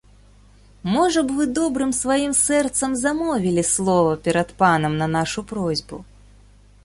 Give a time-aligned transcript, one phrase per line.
[0.93, 5.97] Можа б вы добрым сваім сэрцам замовілі слова перад панам на нашу просьбу.